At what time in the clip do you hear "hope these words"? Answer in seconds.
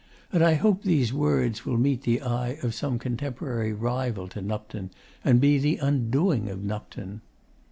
0.55-1.63